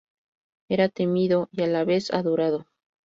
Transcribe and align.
Era 0.67 0.89
temido, 0.89 1.47
y 1.51 1.61
a 1.61 1.67
la 1.67 1.83
vez 1.83 2.11
adorado. 2.11 2.65